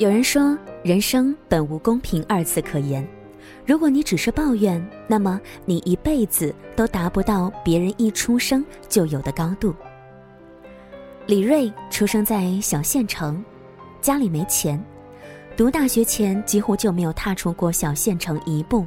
[0.00, 3.06] 有人说，人生本无公平二字可言。
[3.66, 9.74] 如果你只是抱怨，那么你一辈子都达不到别人一出生就有的高度。
[11.26, 13.44] 李锐出生在小县城，
[14.00, 14.82] 家里没钱，
[15.54, 18.86] 读大学前几乎就没有踏出过小县城一步。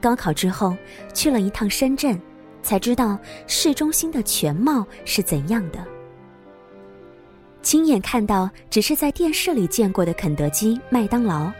[0.00, 0.76] 高考之后
[1.14, 2.16] 去了一趟深圳，
[2.62, 3.18] 才知道
[3.48, 5.84] 市中心的全貌是怎样的。
[7.66, 11.50] 亲眼看到只是在电视里见过的肯德基、麦当劳，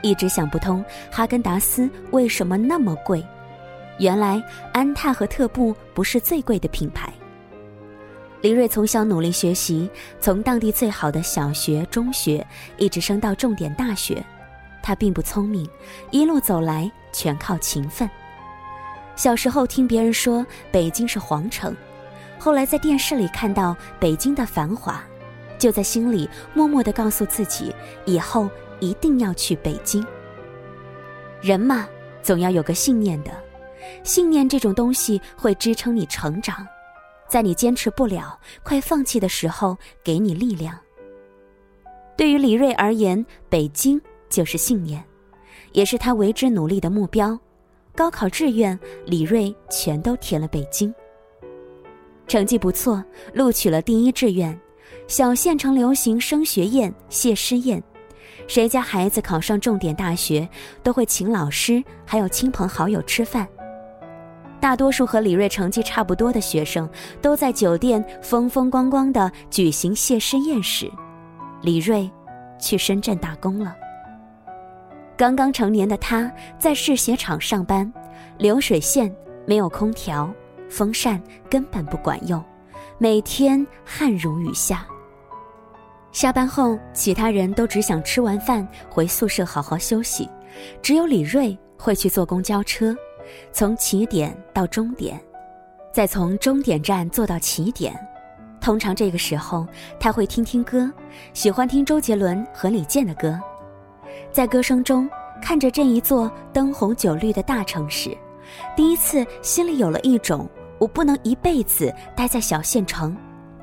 [0.00, 3.22] 一直想不通哈根达斯为什么那么贵。
[3.98, 4.42] 原来
[4.72, 7.12] 安踏和特步不是最贵的品牌。
[8.40, 9.86] 李瑞从小努力学习，
[10.18, 12.42] 从当地最好的小学、中学
[12.78, 14.24] 一直升到重点大学。
[14.82, 15.68] 他并不聪明，
[16.10, 18.08] 一路走来全靠勤奋。
[19.14, 21.76] 小时候听别人说北京是皇城，
[22.38, 25.04] 后来在电视里看到北京的繁华。
[25.60, 27.72] 就在心里默默的告诉自己，
[28.06, 30.04] 以后一定要去北京。
[31.40, 31.88] 人嘛，
[32.22, 33.30] 总要有个信念的，
[34.02, 36.66] 信念这种东西会支撑你成长，
[37.28, 40.76] 在你坚持不了、快放弃的时候，给你力量。
[42.16, 45.04] 对于李锐而言，北京就是信念，
[45.72, 47.38] 也是他为之努力的目标。
[47.94, 50.94] 高考志愿，李锐全都填了北京。
[52.26, 53.02] 成绩不错，
[53.34, 54.58] 录取了第一志愿。
[55.06, 57.82] 小县城流行升学宴、谢师宴，
[58.46, 60.48] 谁家孩子考上重点大学，
[60.82, 63.46] 都会请老师还有亲朋好友吃饭。
[64.60, 66.88] 大多数和李锐成绩差不多的学生，
[67.22, 70.90] 都在酒店风风光光的举行谢师宴时，
[71.62, 72.08] 李锐
[72.60, 73.74] 去深圳打工了。
[75.16, 77.90] 刚刚成年的他在制鞋厂上班，
[78.38, 79.14] 流水线
[79.46, 80.30] 没有空调，
[80.68, 82.42] 风扇根本不管用，
[83.02, 84.86] 每天汗如雨下。
[86.12, 90.28] 下班后，其他人都只想吃完饭回宿舍好好休息，
[90.82, 92.94] 只有李锐会去坐公交车，
[93.52, 95.18] 从起点到终点，
[95.94, 97.98] 再从终点站坐到起点。
[98.60, 99.66] 通常这个时候，
[99.98, 100.92] 他会听听歌，
[101.32, 103.40] 喜欢听周杰伦和李健的歌，
[104.30, 105.08] 在歌声中
[105.40, 108.14] 看着这一座灯红酒绿的大城市，
[108.76, 110.46] 第一次心里有了一种
[110.80, 113.14] 我不能一辈子待在小县城，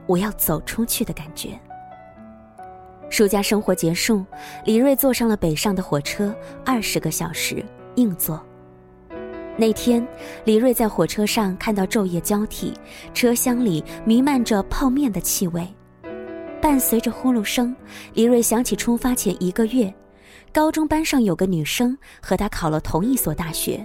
[0.06, 1.60] 我要走出去的感觉。
[3.10, 4.24] 暑假生活结束，
[4.64, 6.34] 李锐坐上了北上的火车，
[6.64, 8.40] 二十个小时硬座。
[9.58, 10.08] 那天，
[10.46, 12.72] 李锐在火车上看到昼夜交替，
[13.16, 15.68] 车厢里弥漫着泡面的气味，
[16.62, 17.76] 伴随着呼噜声，
[18.14, 19.92] 李锐想起出发前一个月，
[20.54, 23.84] 高中班上有个女生和他考了同一所大学，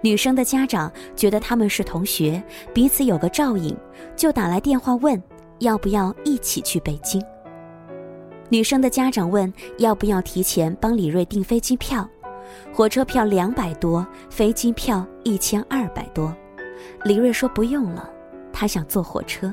[0.00, 2.42] 女生的家长觉得他们是同学，
[2.72, 3.76] 彼此有个照应，
[4.14, 5.20] 就打来电话问
[5.58, 7.20] 要不要一起去北京。
[8.48, 12.08] 女生的家长问要不要提前帮李锐订飞机票，
[12.72, 16.34] 火车票两百多，飞机票一千二百多。
[17.04, 18.08] 李锐说不用了，
[18.52, 19.52] 他想坐火车。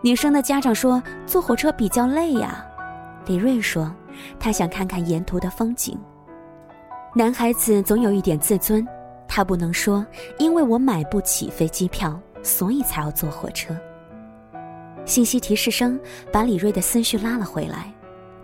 [0.00, 2.66] 女生的家长说坐火车比较累呀。
[3.26, 3.94] 李锐说
[4.40, 5.96] 他想看看沿途的风景。
[7.14, 8.86] 男孩子总有一点自尊，
[9.26, 10.04] 他不能说
[10.38, 13.74] 因为我买不起飞机票，所以才要坐火车。
[15.04, 15.98] 信息提示声
[16.30, 17.92] 把李锐的思绪拉了回来，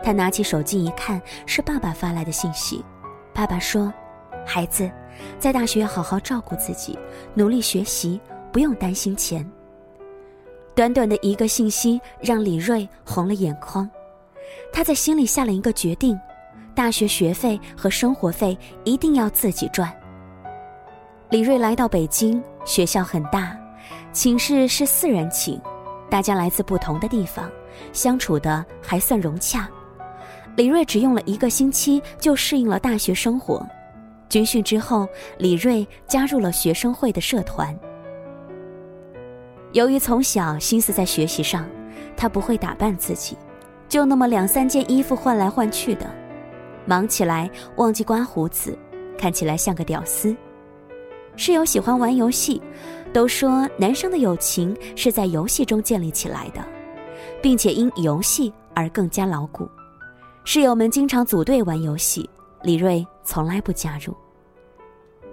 [0.03, 2.85] 他拿起手机一看，是爸爸发来的信息。
[3.33, 3.93] 爸爸说
[4.45, 4.91] ：“孩子，
[5.39, 6.99] 在大学要好好照顾自己，
[7.35, 9.49] 努力学习，不用担心钱。”
[10.75, 13.89] 短短的一个信息让李锐红了眼眶，
[14.73, 16.19] 他在心里下了一个决定：
[16.75, 19.93] 大学学费和生活费一定要自己赚。
[21.31, 23.55] 李锐来到北京，学校很大，
[24.15, 25.61] 寝室是四人寝。
[26.09, 27.51] 大家来自不同的地方，
[27.93, 29.69] 相处的还算融洽。
[30.57, 33.65] 李锐只用了一个星期就适应了大学生活。
[34.31, 35.07] 军训之后，
[35.37, 37.79] 李锐加入了学生会的社团。
[39.73, 41.69] 由于从小心思在学习上，
[42.17, 43.37] 他不会打扮自己，
[43.87, 46.07] 就那么两三件衣服换来换去的，
[46.87, 48.79] 忙起来忘记刮胡子，
[49.19, 50.35] 看起来像个屌丝。
[51.39, 52.61] 室友喜欢玩游戏。
[53.11, 56.63] 都说男生的友情是在游戏中建立起来的，
[57.41, 59.67] 并且因游戏而更加牢固。
[60.45, 62.29] 室友们经常组队玩游戏，
[62.63, 64.15] 李锐从来不加入。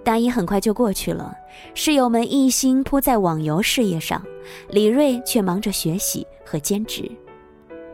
[0.02, 1.34] 大一很快就过去了，
[1.74, 4.24] 室友们一心扑在网游事业上，
[4.70, 7.10] 李锐却忙着学习和兼职，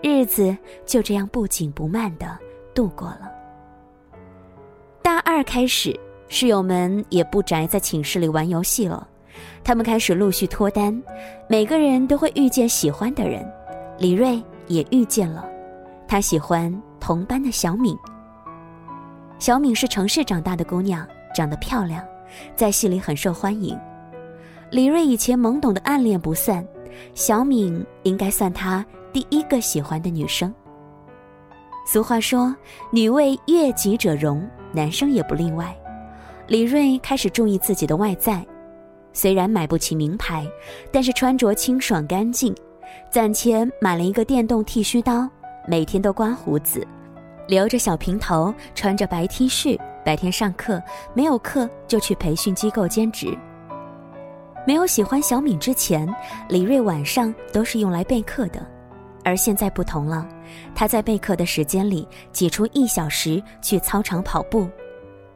[0.00, 0.56] 日子
[0.86, 2.38] 就这样不紧不慢的
[2.72, 3.28] 度过了。
[5.02, 5.98] 大二开始，
[6.32, 9.06] 室友们也不宅在寝室里玩游戏了。
[9.62, 11.00] 他们开始陆续脱单，
[11.46, 13.46] 每个人都会遇见喜欢的人，
[13.98, 15.46] 李锐也遇见了，
[16.08, 17.94] 他喜欢同班的小敏。
[19.38, 22.02] 小敏是城市长大的姑娘，长得漂亮，
[22.56, 23.78] 在戏里很受欢迎。
[24.70, 26.66] 李锐以前懵懂的暗恋不算，
[27.12, 28.82] 小敏应该算他
[29.12, 30.52] 第一个喜欢的女生。
[31.86, 32.56] 俗话说
[32.90, 35.76] “女为悦己者容”，男生也不例外。
[36.52, 38.44] 李锐开始注意自己的外在，
[39.14, 40.46] 虽然买不起名牌，
[40.92, 42.54] 但是穿着清爽干净。
[43.10, 45.26] 攒钱买了一个电动剃须刀，
[45.66, 46.86] 每天都刮胡子，
[47.48, 50.78] 留着小平头，穿着白 T 恤，白天上课，
[51.14, 53.34] 没有课就去培训机构兼职。
[54.66, 56.06] 没有喜欢小敏之前，
[56.50, 58.60] 李锐晚上都是用来备课的，
[59.24, 60.28] 而现在不同了，
[60.74, 64.68] 他在备课的时间里挤出一小时去操场跑步。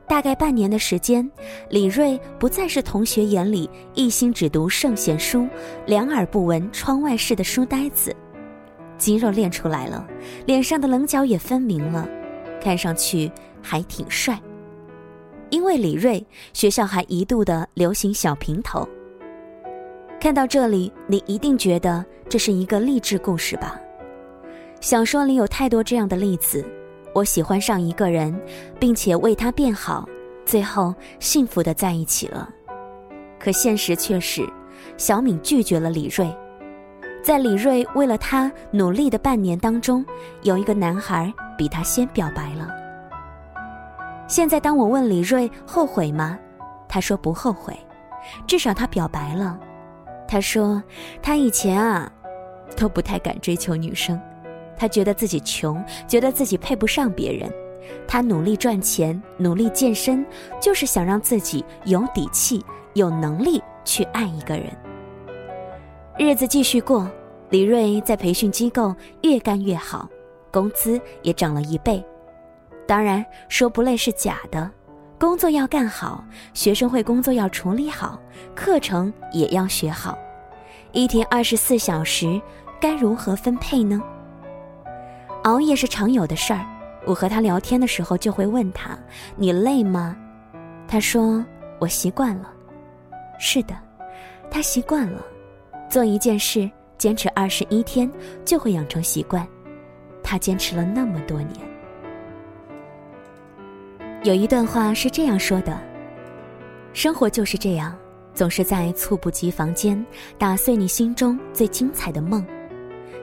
[0.08, 1.29] 大概半年的时间，
[1.69, 5.49] 李锐不再是同学眼里一心只读圣贤书、
[5.85, 8.14] 两耳不闻窗外事的书呆子，
[8.97, 10.06] 肌肉练出来了，
[10.47, 12.08] 脸上的棱角也分明了，
[12.62, 13.31] 看上去
[13.61, 14.41] 还挺帅。
[15.50, 18.88] 因为李锐，学校还一度的流行小平头。
[20.20, 23.79] 看到这里，你一定觉得这是一个励志故事吧？
[24.81, 26.64] 小说里有太多这样的例子。
[27.16, 28.38] 我喜欢上一个人，
[28.78, 30.06] 并且为他变好，
[30.44, 32.46] 最后幸福的在一起了。
[33.38, 34.46] 可现实却是，
[34.98, 36.30] 小敏拒绝了李锐。
[37.22, 40.04] 在李锐为了他努力的半年当中，
[40.42, 42.68] 有一个男孩比他先表白了。
[44.28, 46.38] 现在当我问李锐后悔吗？
[46.86, 47.74] 他说不后悔，
[48.46, 49.58] 至少他表白了。
[50.28, 50.82] 他说
[51.22, 52.12] 他以前啊，
[52.76, 54.20] 都不太敢追求女生。
[54.76, 57.52] 他觉得自己穷，觉得自己配不上别人。
[58.06, 60.25] 他努力赚钱，努力健身，
[60.61, 62.64] 就是想让自己有底气、
[62.94, 64.67] 有能力去爱一个人。
[66.19, 67.08] 日子继续过，
[67.50, 70.08] 李锐在培训机构越干越好，
[70.50, 72.05] 工资也涨了一倍。
[72.87, 74.70] 当然，说不累是假的，
[75.19, 76.25] 工作要干好，
[76.55, 78.19] 学生会工作要处理好，
[78.55, 80.19] 课程也要学好。
[80.93, 82.40] 一天二十四小时，
[82.81, 84.02] 该如何分配呢？
[85.46, 86.66] 熬夜是常有的事儿，
[87.04, 88.98] 我和他聊天的时候就会问他
[89.38, 90.16] ：“你累吗？”
[90.88, 91.44] 他说
[91.78, 92.52] ：“我习惯了。”
[93.38, 93.76] 是的，
[94.50, 95.25] 他习惯了。
[95.88, 98.10] 做一件事坚持二十一天
[98.44, 99.46] 就会养成习惯，
[100.20, 101.52] 他坚持了那么多年。
[104.25, 105.81] 有一段话是这样说的
[106.92, 107.96] ：“生活就是这样，
[108.34, 110.04] 总是在猝不及防间
[110.37, 112.44] 打碎你心中最精彩的梦。”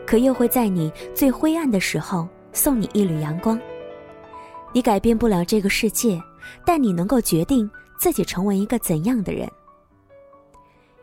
[0.05, 3.59] 可又会在你最灰暗的时候送你一缕阳光。
[4.71, 6.21] 你改变不了这个世界，
[6.65, 9.49] 但你能够决定自己成为一个怎样的人。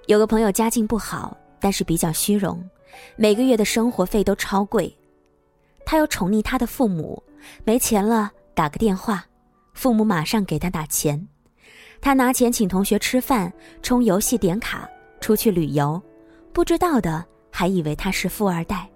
[0.07, 2.63] 有个朋友家境不好，但是比较虚荣，
[3.17, 4.93] 每个月的生活费都超贵。
[5.87, 7.23] 他又宠溺他的父母，
[7.65, 9.25] 没钱了打个电话，
[9.73, 11.29] 父母马上给他打钱。
[12.01, 13.53] 他拿钱请同学吃饭、
[13.83, 14.89] 充游戏点卡、
[15.21, 16.01] 出去旅游，
[16.53, 17.25] 不知道的。
[17.61, 18.89] 还以为他是富二代，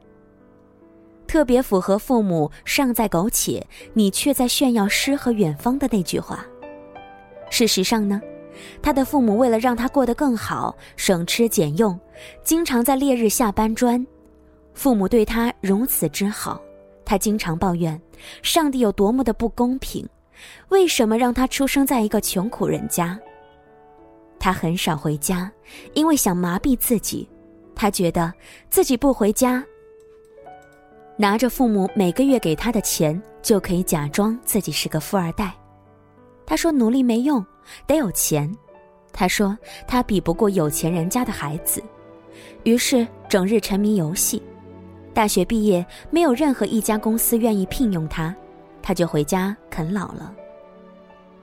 [1.27, 3.63] 特别符合父母尚在苟且，
[3.93, 6.47] 你却在炫耀诗和远方的那句话。
[7.51, 8.23] 事实上呢，
[8.81, 12.01] 他的父母为了让他过得更好，省吃俭用，
[12.43, 14.03] 经常在烈日下搬砖。
[14.73, 16.59] 父母对他如此之好，
[17.05, 18.01] 他经常抱怨
[18.41, 20.09] 上帝有多么的不公平，
[20.71, 23.21] 为什么让他出生在一个穷苦人家？
[24.39, 25.53] 他很少回家，
[25.93, 27.29] 因为想麻痹自己。
[27.75, 28.33] 他觉得
[28.71, 29.65] 自己不回家，
[31.17, 35.53] 拿着父母每个月给他的钱，就可以假装自己是个富二代。
[36.47, 37.45] 他说努力没用，
[37.87, 38.53] 得有钱。
[39.13, 41.83] 他说他比不过有钱人家的孩子，
[42.65, 44.43] 于是整日沉迷游戏。
[45.13, 48.35] 大学毕业，没有任何一家公司愿意聘用他，
[48.83, 50.35] 他就回家啃老了。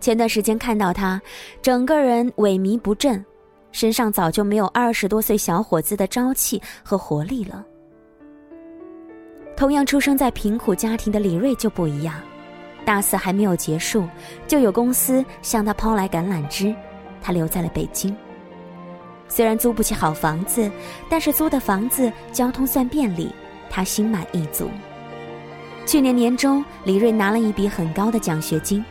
[0.02, 1.22] 前段时间看到他，
[1.62, 3.24] 整个人萎靡不振。
[3.72, 7.66] 身上早就没有二十多岁小伙子的朝气和活力了。
[9.56, 12.16] 同样出生在贫苦家庭的李锐就不一样，
[12.84, 14.08] 大四还没有结束，
[14.48, 16.74] 就有公司向他抛来橄榄枝，
[17.22, 18.16] 他留在了北京。
[19.28, 20.70] 虽然租不起好房子，
[21.10, 23.34] 但是租的房子交通算便利，
[23.70, 24.70] 他心满意足。
[25.86, 28.84] 去年年中，李锐拿了一笔很高的奖学金，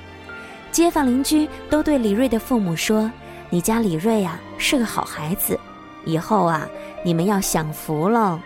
[0.73, 3.11] 街坊邻居都对李锐的父母说。
[3.53, 5.59] 你家李锐啊是个好孩子，
[6.05, 6.69] 以后啊
[7.03, 8.39] 你们要享福喽。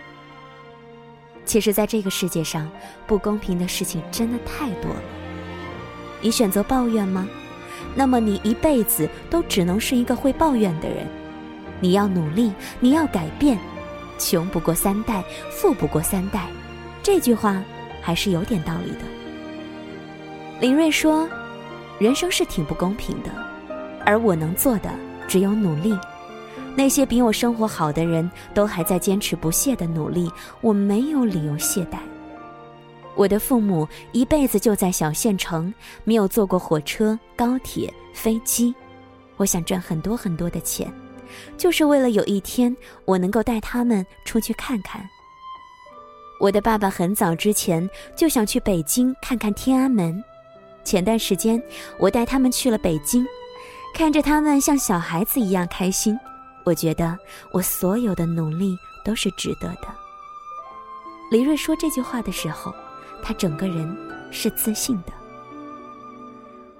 [1.45, 2.67] 其实，在这个世界上，
[3.05, 5.01] 不公平的事情真的太多了。
[6.21, 7.27] 你选择抱怨吗？
[7.93, 11.05] 那么你一辈子都只能是一个会抱怨的人。
[11.79, 13.59] 你要努力，你要改变。
[14.17, 16.47] 穷不过三代，富不过三代，
[17.03, 17.61] 这句话
[18.01, 18.99] 还是有点道理的。
[20.61, 21.29] 林瑞说
[21.99, 23.29] ：“人生是挺不公平的，
[24.05, 24.89] 而我能做的
[25.27, 25.97] 只有努力。
[26.75, 30.29] 那些比我生活好的人都还在坚持不懈的努力，
[30.61, 31.97] 我没有理由懈怠。
[33.15, 38.75] 我的父母一辈子就在小县城，没有坐过火车、高铁、飞机。
[39.37, 40.91] 我想赚很多很多的钱。”
[41.57, 45.05] 就是为了有一天我能够带他们出去看看。
[46.39, 50.23] 我的爸爸很早之前就想去北京看看天安门，
[50.83, 51.61] 前段时间
[51.99, 53.25] 我带他们去了北京，
[53.95, 56.19] 看着他们像小孩子一样开心，
[56.65, 57.17] 我觉得
[57.53, 59.87] 我所有的努力都是值得的。
[61.31, 62.75] 李瑞说这句话的时候，
[63.23, 63.97] 他整个人
[64.31, 65.13] 是自信的。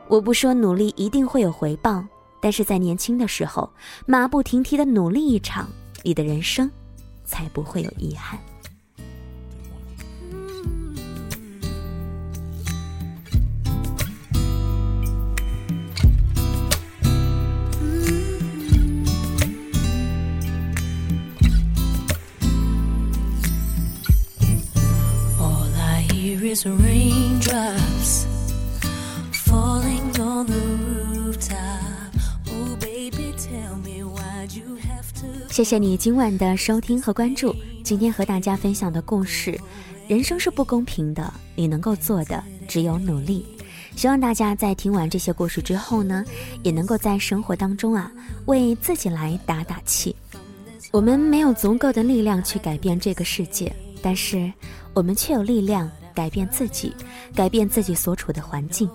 [0.09, 2.03] 我不说努力一定会有回报。
[2.41, 3.71] 但是在年轻的时候，
[4.05, 5.69] 马不停蹄的努力一场，
[6.03, 6.69] 你的人生
[7.23, 8.37] 才不会有遗憾。
[26.55, 26.71] 谢
[35.65, 37.53] 谢你今晚的收听和关注。
[37.83, 39.59] 今天和大家分享的故事，
[40.07, 43.45] 人生是不公平的，你能够做的只有努力。
[43.97, 46.23] 希望大家在听完这些故事之后呢，
[46.63, 48.09] 也能够在生活当中啊，
[48.45, 50.15] 为自己来打打气。
[50.91, 54.49] 我们没有足够的力量去改变这个世界，但是
[54.93, 56.91] 我们却有力量改变自己，
[57.35, 58.89] 改变自己所处的环境。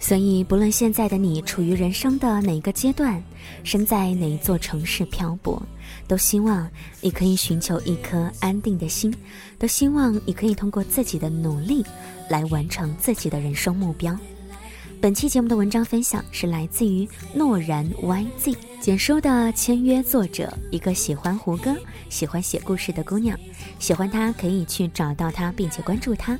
[0.00, 3.20] 所以，不论现在的你处于人生的哪个阶段，
[3.64, 5.60] 身在哪一座城市漂泊，
[6.06, 6.70] 都希望
[7.00, 9.12] 你可以寻求一颗安定的心，
[9.58, 11.84] 都希望你可以通过自己的努力，
[12.30, 14.16] 来完成自己的人生目标。
[15.00, 21.76] 本期节目的文章分享是来自于诺然 YZ 简书的签约作者，一个喜欢胡歌、
[22.08, 23.38] 喜欢写故事的姑娘，
[23.78, 26.38] 喜欢他可以去找到他，并且关注他。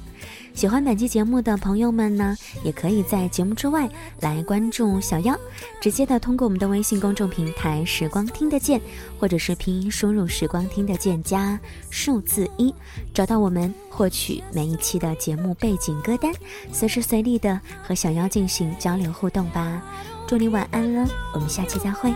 [0.54, 3.88] 喜欢本期节目的朋友们呢，也可以在节目之外
[4.20, 5.36] 来关注小妖，
[5.80, 8.80] 直接的通过我们的微信公众平台“时光听得见”，
[9.18, 11.58] 或者是拼音输入“时光听得见”加
[11.90, 12.72] 数字一，
[13.12, 16.32] 找到我们获取每一期的节目背景歌单，
[16.72, 19.82] 随时随地的和小妖进行交流互动吧。
[20.28, 22.12] 祝你晚安了，我们下期再会。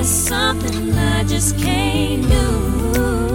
[0.00, 3.29] There's something I just can't do.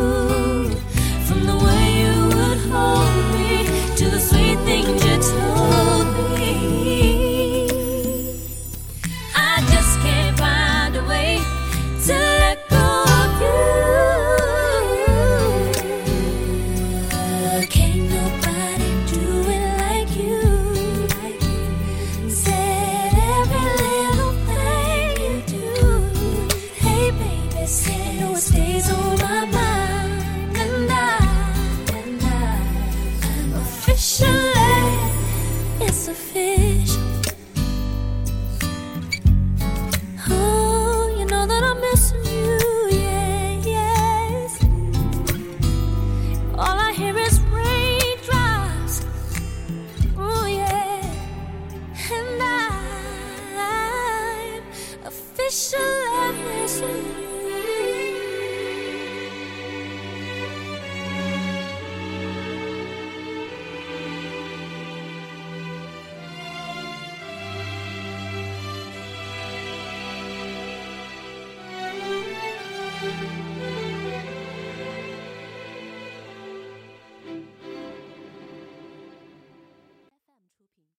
[55.56, 57.25] shall have missing.